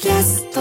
[0.00, 0.60] キャスト。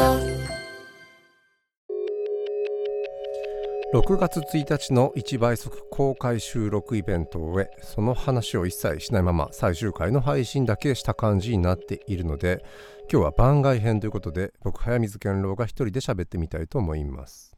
[3.93, 12.65] 6月1日の1倍速公開収録イベントを終えその話を一切しないまま最終回の配信だけした感じになっているので
[13.11, 17.55] 今日は番外編ということで僕早水健郎が一人で喋ってみたいと思います。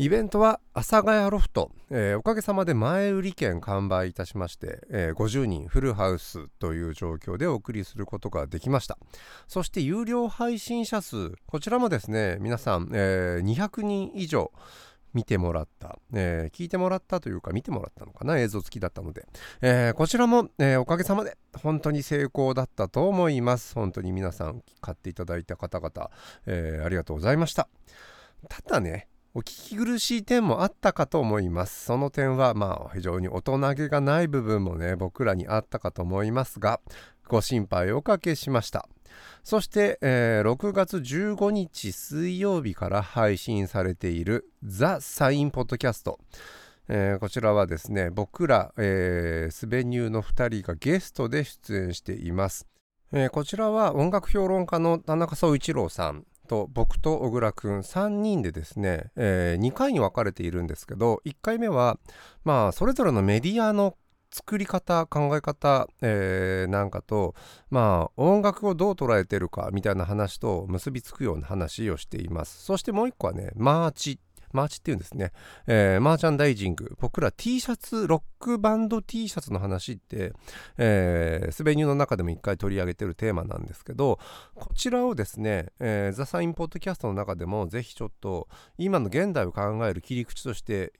[0.00, 8.96] イベントは阿佐ヶ谷ロフト、えーおかげさまで前売り券完売いたしまして、えー50人フルハウスという状況でお送りすることができました。
[9.48, 14.52] そして有料配信者数こちらもですね皆さん、えー200人以上
[15.14, 19.26] 見てもらった、えー聞いてもらったというか見てもらったのかな映像付きだったので、
[19.62, 23.74] えーこちらも、えーおかげさまで本当に成功だったと思います。
[23.74, 26.10] 本当に皆さん買っていただいた方々、
[26.46, 27.68] えありがとうございました。
[28.48, 31.84] ただねお聞き苦しい点もあったかと思います。
[31.84, 36.80] その点はまあ非常に大人げがない部分もね僕らにあったかと思いますが
[37.28, 38.88] ご心配おかけしました。
[39.44, 46.18] そして、えー6月15日水曜日から配信されているザ・サインポッドキャスト。
[46.88, 52.66] えーこちらはですね僕ら、えースベニューの2人がゲストで出演しています、
[53.12, 56.24] えーこちらは音楽評論家の田中総一郎さん。
[56.48, 61.98] と僕と小倉くん3人でですね、え2回に分かれているんですけど1回目は
[62.44, 63.96] まあそれぞれのメディアの
[64.30, 67.34] 作り方考え方、えーなんかと
[67.70, 72.64] まあ音楽をどう捉えてるかみたいな話と結びつくような話をしています。
[72.64, 75.32] そしてもう一個はね merch。merchっていうんですね、
[75.66, 76.96] えーマーチャンダイジング。
[77.00, 80.32] 僕ら T シャツロックバンド T シャツの話って、
[80.76, 84.18] えースベニューの中でも一回取り上げてるテーマなんですけど
[84.54, 90.92] こちらをですね、えーザ・サインポッドキャストの中でもぜひちょっと今の現代を考える切り口として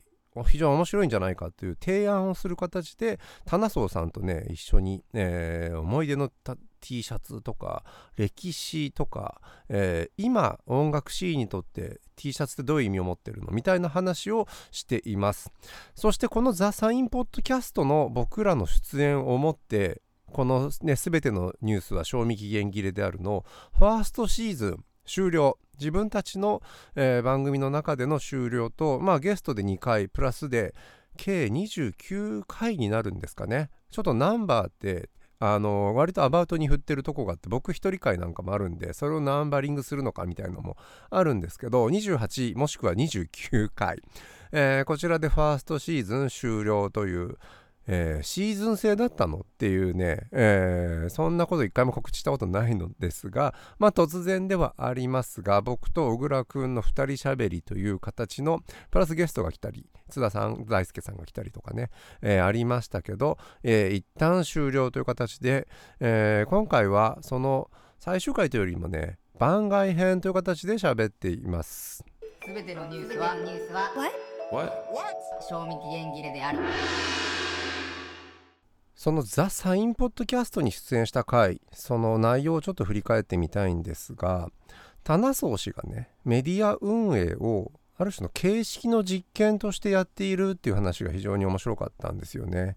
[0.47, 7.85] 非常に面白いんじゃないかという提案をする形でタナソーさんとね一緒に、えー思い出のた T シャツとか
[8.17, 13.49] 歴史とか、えー今音楽シーンにとって T シャツってどういう意味を持ってるの？
[13.51, 15.51] みたいな話をしています。
[15.95, 20.03] そしてこのザ・サインポッドキャストの僕らの出演をもって
[20.33, 23.45] このね全てのニュースは賞味期限切れであるの
[23.79, 25.59] ファーストシーズン終了。
[25.79, 26.61] 自分たちの、
[26.97, 30.75] えー番組の中での終了と、まあ、ゲストで2回プラスで
[31.17, 33.71] 計29回になるんですかね。
[33.91, 35.09] ちょっとナンバーって
[35.41, 40.77] あの割とアバウトに振ってるとこがあって僕一人会なんかもあるんでそれをナンバリングするのかみたいなのも
[41.11, 44.03] あるんですけど28もしくは29回、
[44.53, 47.37] えーこちらでファーストシーズン終了という、
[47.89, 58.61] えーシーズン制だったのっていうね、えーそんなこと一回も告知したことないのですがまあ突然ではありますが僕と小倉くんの2人しゃべりという形の
[58.91, 61.91] プラスゲストが来たり津田さん大輔さんが来たりとかね、
[62.23, 65.67] えーありましたけど、えー一旦終了という形で、
[66.01, 72.05] えー今回はその最終回というよりもね番外編という形で喋っています。
[72.45, 73.91] すべてのニュースはニュースは
[74.53, 74.73] What?
[75.49, 76.59] 賞味期限切れである
[78.99, 84.51] そのザ・サインポッドキャストに出演した回その内容をちょっと振り返ってみたいんですが
[85.05, 92.75] タナソー氏がねメディア運営をある種の形式の実験としてやっているっていう話が非常に面白かったんですよね。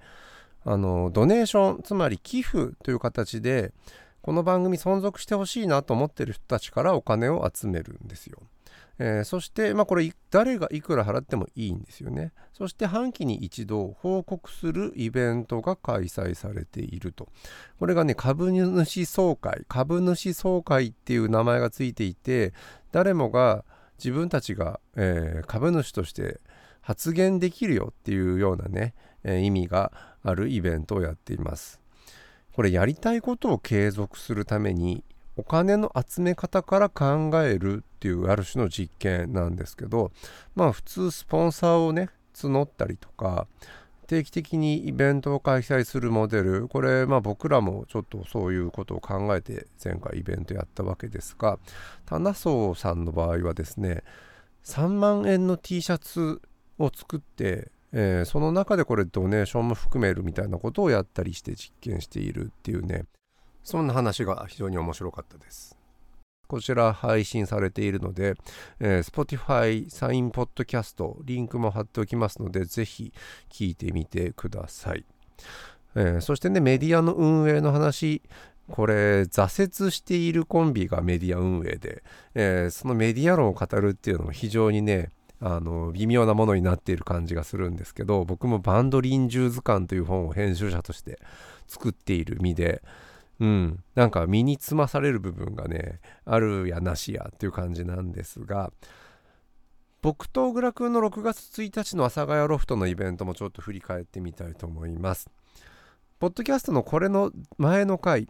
[0.63, 3.73] あのドネーションつまり寄付という形で
[4.21, 8.37] この番組存続してほしいなと思ってる人たちからお金を集めるんですよ。
[9.03, 12.33] えーそして、まあ、これ誰がいくら払ってもいいんですよね。
[12.53, 17.27] そして半期に一度報告するイベントが開催されていると。
[17.79, 22.53] これがね株主総会株主総会っていう名前がついていて
[22.91, 23.65] 誰もが
[23.97, 26.39] 自分たちが、えー株主として
[26.81, 29.91] 発言できるよっていうようなね、えー意味が
[30.23, 31.81] あるイベントをやっています。
[32.53, 35.03] これやりたいことを継続するために
[35.41, 40.11] お金の集め方から考えるっていうある種の実験なんですけど
[40.53, 43.47] まあ普通スポンサーをね募ったりとか
[44.05, 51.57] 定期的にイベントを開催するモデルこれまあ僕らもちょっとそういうことを考えて前回イベントやったわけですが
[52.05, 54.03] タナソーさんの場合はですね
[54.63, 56.39] 3万円の T シャツ
[56.77, 63.05] を作って、えーその中でこれドネーションも含めるみたいなことをやったりして実験しているっていうね
[63.63, 65.77] そんな話が非常に面白かったです。
[66.51, 68.35] こちら配信されているので、
[68.81, 73.13] えー Spotify サインポッドキャストリンクも貼っておきますのでぜひ
[73.49, 75.05] 聞いてみてください、
[75.95, 78.21] えーそしてねメディアの運営の話
[78.69, 82.03] これ挫折しているコンビがメディア運営で、
[82.35, 85.09] えーそのメディア論を語るっていうのも非常にね
[85.39, 91.17] あの微妙なものになっている感じがするんですけど僕もバンド臨終図鑑という本を編集者として
[91.67, 92.83] 作っている身で
[93.41, 93.83] うん。
[93.95, 98.71] なんか身につまされる部分がねあるやなしやっていう感じなんですが
[100.03, 105.27] 僕と小倉くんの6月1日の阿佐ヶ谷ロフトのイベントもちょっと振り返ってみたいと思います。
[106.19, 108.27] ポッドキャストのこれの前の回、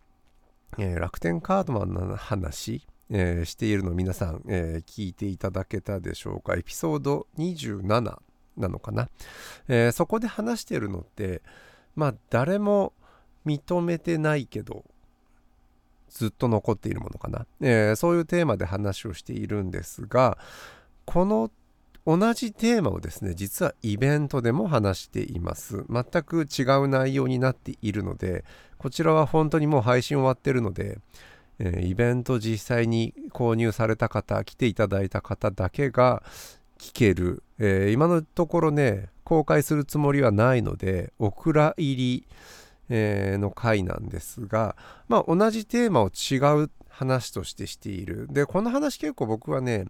[0.77, 6.55] えー、楽天カードマンの話、えー、しているの皆さん、えー、聞いていただけたでしょうか。
[6.55, 7.83] エピソード27
[8.57, 9.09] なのかな、
[9.67, 11.41] えそこで話してるのって
[11.95, 12.93] まあ誰も
[13.45, 14.85] 認めてないけど
[16.11, 20.37] ずっと残っているものかな、えそういうテーマで話をしているんですが
[21.05, 21.51] この
[22.05, 25.85] 同じテーマをですね実はイベントでも話しています。
[25.89, 28.43] 全く違う内容になっているので
[28.77, 30.97] こちらは本当にもう配信終わってるので、
[31.59, 36.23] えー、イベント実際に購入された方来ていただいた方だけが
[36.79, 42.27] 聞ける、えー、今のところね公開するつもりはないのでお蔵入り、
[42.91, 44.75] の回なんですが
[45.07, 48.27] まあ同じテーマを違う話としてしている。
[48.29, 49.85] で、この話結構僕はね、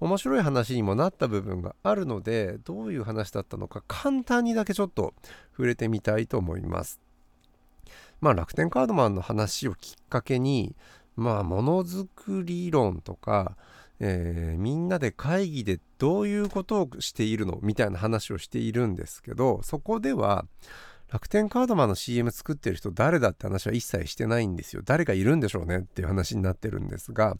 [0.00, 5.14] 面白い話にもなった部分があるので、どういう話だったのか簡単にだけちょっと
[5.52, 7.00] 触れてみたいと思います。
[8.20, 10.74] まあ楽天カードマンの話をきっかけに、
[11.14, 13.56] まあものづくり論とか、
[14.00, 20.46] えー、みんなで会議でどういうことをしているのみたいな話をしているんですけどそこでは
[21.10, 24.82] 楽天カードマンの CM 作ってる人誰だって話は一切してないんですよ。
[24.84, 27.36] 誰がいるんでしょうねっていう話になってるんですが、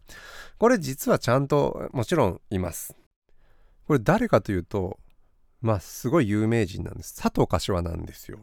[0.57, 2.95] これ実はちゃんともちろんいます。
[3.85, 4.97] これ誰かというと、
[5.61, 7.15] まあすごい有名人なんです。
[7.21, 8.39] 佐藤柏なんですよ。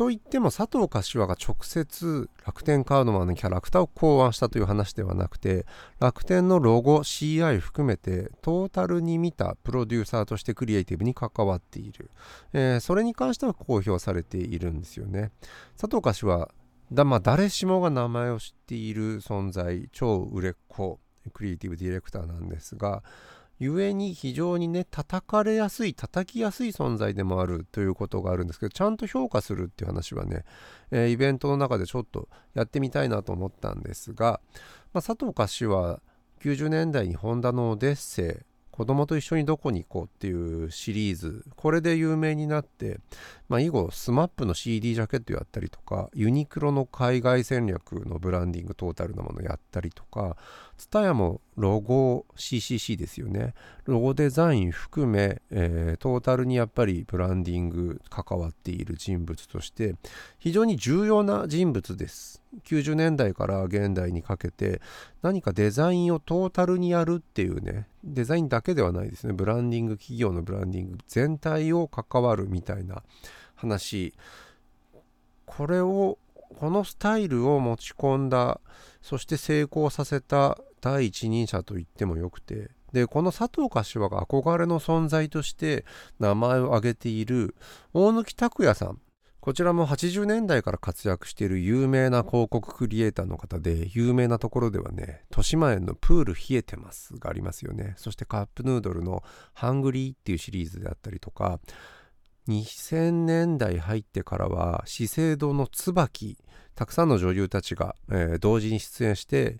[0.00, 5.66] といっても佐藤柏が直接楽天カードマンのキャラクターを考案したという話ではなくて
[5.98, 12.10] 楽天のロゴ CI 含めてトータルに見たプロデューサーとしてクリエイティブに関わっている、
[12.54, 15.32] えー、それに関しては公表されているんですよね。
[15.78, 16.48] 佐藤柏
[16.90, 20.98] だ、まあ、誰しもが名前を知っている存在超売れっ子
[21.34, 23.02] クリエイティブディレクターなんですが
[23.60, 30.44] 故に非常にね叩かれやすい叩きやすい存在でもあるということがあるんですけどちゃんと評価するっていう話はね、
[30.90, 34.40] えー、イベントの中でちょっとやってみたいなと思ったんですが、
[34.92, 36.00] まあ、佐藤菓は
[36.42, 43.00] 90年代にホンダのオデッセイ子供と一緒にどこに行こうっていうシリーズこれで有名になって、
[43.50, 50.36] まあ、以後 SMAP の CD ジャケットやったりとかユニクロの海外戦略のブランディングトータルなものやったりとか
[50.78, 53.54] TSUTAYA もロゴ CCC ですよね。
[53.84, 59.96] ロゴデザイン含め、えー、トータルにやっぱりブランディング関わっている人物として
[60.38, 62.42] 非常に重要な人物です。
[62.64, 64.80] 90年代から現代にかけて
[65.22, 69.32] 何かデザインをトータルにやるっていうねデザインだけではないですね。
[69.32, 73.02] ブランディング企業のブランディング全体を関わるみたいな
[73.60, 74.14] 話。
[75.46, 76.18] これを
[76.58, 78.60] このスタイルを持ち込んだ
[79.02, 82.70] そして成功させた第一人者と言ってもよくて。
[82.92, 85.84] でこの佐藤柏が憧れの存在として
[86.18, 87.54] 名前を挙げている
[87.92, 89.00] 大貫拓也さん。
[89.40, 97.94] こちらも80年代から活躍している有名な広告クリエイターの方で有名なところではね豊島園のプール冷えてますがありますよね。
[97.96, 99.22] そしてカップヌードルの
[99.54, 101.60] ハングリーっていうシリーズであったりとか
[102.50, 106.36] 2000年代入ってからは資生堂の椿
[106.74, 109.58] たくさんの女優たちが、えー、同時に出演して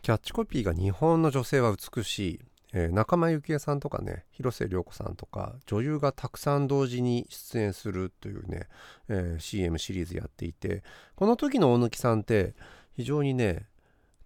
[0.00, 2.40] キャッチコピーが日本の女性は美しい、
[2.72, 8.68] えー、仲間由紀恵さんとかね広瀬涼子さんとか女優がたくさん同時に出演するというね、
[9.10, 10.82] えー、CM シリーズやっていて
[11.16, 12.54] この時の大貫さんって
[12.96, 13.66] 非常にね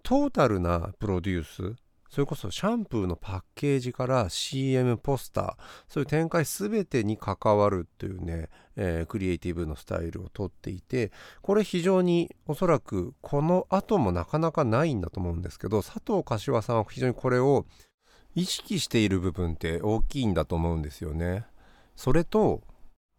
[0.04, 1.83] トータルなプロデュース
[2.14, 5.54] それこそシャンプーのパッケージから CM ポスター
[5.88, 11.10] そういう展開全てに関わるというね、えー、クリエイティブのスタイルをとっていて
[11.42, 17.66] これ非常におそらくこの後もなかなかないんだと思うんですけど佐藤柏さんは非常にこれを
[18.36, 21.46] 意識している部分って大きいんだと思うんですよね。
[21.96, 22.62] それと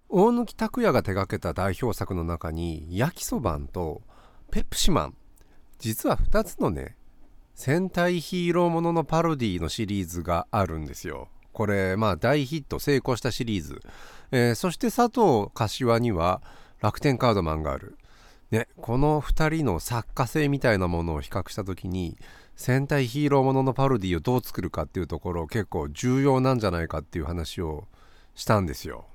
[0.07, 4.03] 大貫拓也が手がけた代表作の中に焼きそばんと
[4.51, 5.17] ペプシマン
[5.79, 6.95] 実は2つのね
[7.55, 11.29] 戦隊ヒーローもののパロディのシリーズがあるんですよ。
[11.53, 13.81] これまあ大ヒット成功したシリーズ、
[14.31, 16.41] えー、そして佐藤柏には
[16.81, 17.97] 楽天カードマンがある、
[18.51, 22.17] ね、この2人の作家性みたいなものを比較した時に
[22.57, 27.87] 戦隊ヒーローもののパロディをどう作るかっていうところ結構重要なんじゃないかっていう話を
[28.33, 29.05] したんですよ、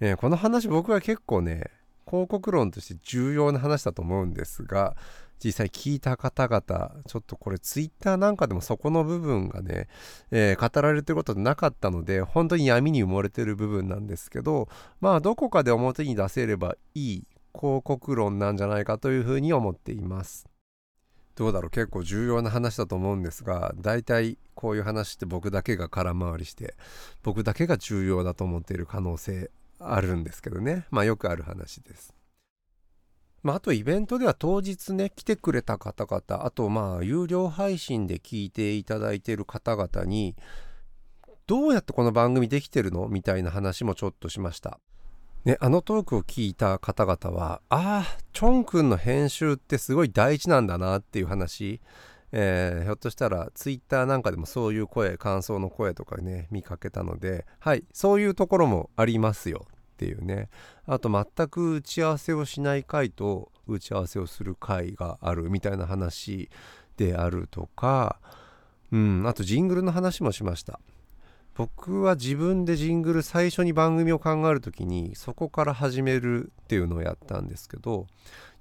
[0.00, 1.70] えー、この話僕は結構ね
[2.06, 4.94] 広告論として重要な話だと思うんですが
[5.44, 9.88] 実際聞いた方々ちょっとこれツイッターなんかでもそこの部分がね、
[10.30, 14.68] えー、語られてることなかったので本当に闇に埋もれてる部分なんですけど
[15.00, 20.46] まあどこかで表に出せればいい広告論なんじゃないかというふうに思っています。
[21.36, 21.70] どうだろう？
[21.70, 26.74] 結構重要な話だと思うんですが大体こういう話って僕だけが空回りして
[27.22, 32.13] 僕だけが重要だと思っている可能性あるんですけどねまあよくある話です。
[33.44, 40.34] まあ、あとイベントでは当日ね来てくれた方々あとまあ有料配信で聞いていただいている方々に
[41.46, 43.06] どうやってこの番組できてるの？
[43.06, 44.80] みたいな話もちょっとしました。
[45.44, 51.82] ね、あのトークを聞いた方々はああチョンくんの編集ってすごい大事なんだなっていう話、
[52.32, 59.66] えー、ひょっとしたらツイッターなんかでもそういう声感想の声とかね見かけたのではいそういうところもありますよ。
[59.94, 60.48] っていうね。
[60.86, 66.50] あと全く打ち合わせをしない回と打ち合わせをする回があるみたいな話
[66.96, 68.18] であるとか。
[68.92, 70.78] うんあとジングルの話もしました。
[71.56, 78.08] 僕は自分でジングル最初に番組を考える時にそこから始めるっていうのをやったんですけど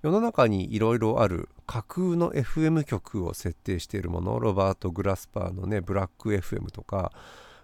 [0.03, 7.11] 世の中にいろいろある架空の FM 曲を設定しているものロバート・グラスパーのねブラック FM とか、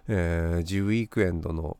[0.08, 1.76] えー、ジウィークエンドの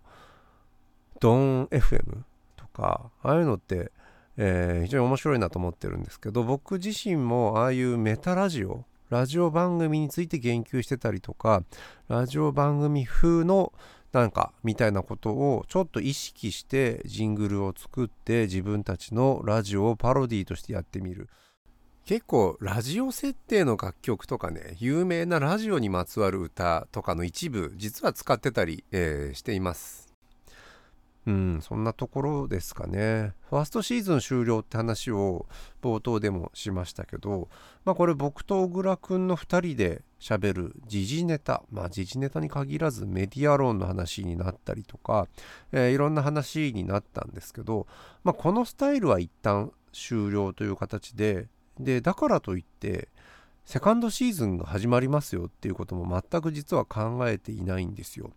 [1.21, 2.23] ドン FM
[2.57, 3.93] とかああいうのって、
[4.37, 11.63] えー、非常に面白いなと思ってるんですけど僕自身もああいうメタラジオラジオ番組について言及してたりとか
[12.09, 13.73] ラジオ番組風の
[14.13, 21.29] なんかみたいなことをちょっと意識してジングルを作って自分たちのラジオをパロディとしてやってみる。
[22.07, 30.10] 結構ラジオ設定の楽曲とかね有名なラジオにまつわる歌とかの一部実は使ってたり、えー、しています。
[31.27, 33.35] うん、そんなところですかね。
[33.51, 35.47] ファーストシーズン終了って話を
[35.83, 37.49] 冒頭でもしましたけど、
[37.85, 45.29] まあこれ僕と小倉くんの2人で喋る時事ネタ、まあ時事ネタに限らずメディア論の話になったりとか、
[45.73, 47.87] えー、いろんな話になったんですけど、
[48.25, 51.49] まあこのスタイルは一旦終了という形で、
[51.79, 53.09] で、だからといって、
[53.65, 58.33] セカンドシーズンが始まりますよっていうことも全く実は考えていないんですよ。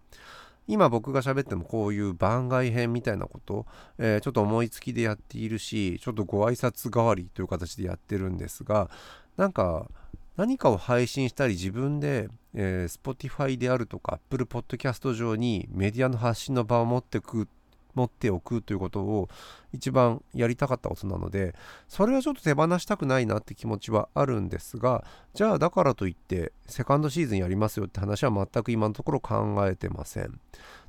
[0.68, 3.66] 今僕が喋ってもこういう番外編みたいなこと、
[3.98, 8.90] えー、ちょっと思いつきでやっているしちょっとご挨拶代わりという形でやってるんですが
[9.38, 9.90] なんか
[10.36, 17.48] 何かを配信したり自分で、えー、Spotify であるとか Apple Podcast 上にメディアの発信の場を持ってく
[17.96, 19.30] 持っておくということを
[19.74, 21.56] 一番やりたかったことなので
[21.88, 30.40] それはちょっと手放したくないなって気持ちはあるんですがじゃあだからといってセカンドシーズンやりますよって話は全く今のところ考えてません。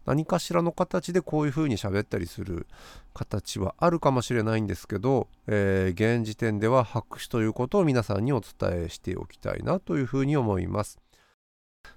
[0.07, 2.67] 何かしらの形でこういうふうに喋ったりする
[3.15, 10.99] 形はあるかもしれないんですけど、えー、現時点では白紙ということを皆さんにお伝えしておきたいなというふうに思います。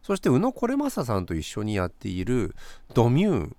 [0.01, 2.55] そして宇野これまささんと一緒にやっている
[2.93, 3.35] ドミュー。
[3.35, 3.55] ン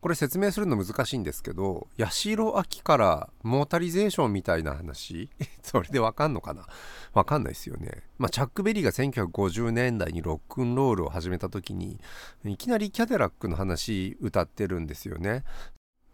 [0.00, 5.28] これ説明するの難しいんですけど八代亜紀からモータリゼーションみたいな話？
[5.62, 6.66] それでわかんのかな？
[7.12, 8.04] わかんないですよね。
[8.16, 12.00] まあ、チャック・ベリーが1950年代にロックンロールを始めた時に
[12.44, 15.42] いきなりキャデラックの話歌ってるんですよね。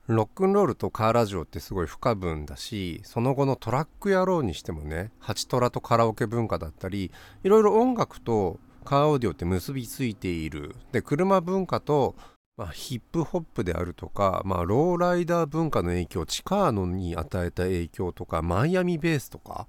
[0.06, 7.10] ロックンロールとカーラジオってすごい不可分だしその後のトラック野郎にしてもねハチトラとカラオケ文化だったり
[7.42, 12.16] いろいろ音楽とカーオーディオって結びついているで車文化と
[12.56, 19.66] まあ、ヒップホップであるとか、まあ、ローライダー文化の影響チカーノに与えた影響とかマイアミベースとか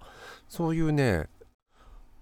[0.48, 1.28] そういうね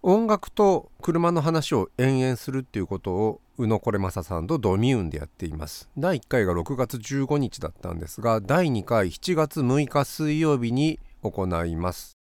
[0.02, 5.90] 音楽と車の話を延々するっていうことを宇野これまささんとドミューンでやっています。
[5.98, 12.18] 第1回が6月15日だったんですが第2回7月6日水曜日に行います。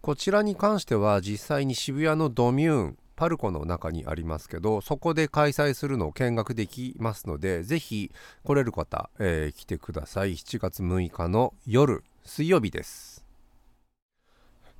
[0.00, 8.12] こちらに関しては実際に渋谷のドミューンパルコの中にありますけどそこで開催するのを見学できますのでぜひ
[8.44, 10.34] 来れる方、えー、来てください。
[10.34, 13.24] 7月6日の夜水曜日です。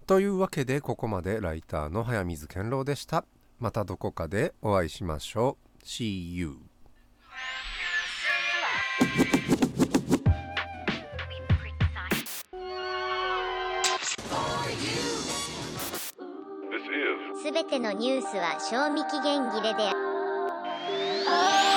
[0.06, 3.24] というわけでここまでライターの早水健郎でした。
[3.58, 5.84] またどこかでお会いしましょう。
[5.84, 6.67] See you.
[17.50, 19.92] 全てのニュースは賞味期限切れであ
[21.62, 21.67] る。